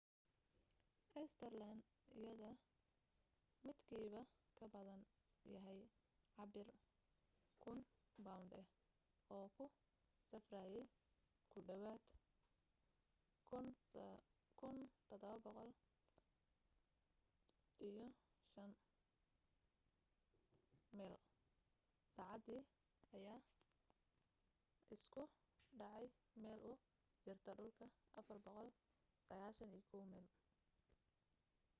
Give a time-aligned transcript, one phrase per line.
[1.21, 1.81] saterleed
[2.23, 2.51] yada
[3.65, 4.21] midkiiba
[4.59, 5.01] kabadan
[5.53, 5.79] yahay
[6.35, 6.67] cabir
[7.65, 7.83] 1,000
[8.25, 8.67] bownd ah
[9.35, 9.65] oo ku
[10.29, 10.81] safraye
[11.51, 12.01] ku dhawaad
[13.51, 15.73] 17,500
[20.97, 21.13] meyl
[22.15, 22.61] saacadii
[23.17, 23.39] ayaa
[24.95, 25.23] isku
[25.79, 26.05] dhacay
[26.43, 26.73] meel u
[27.23, 30.27] jirta dhulka 491 meyl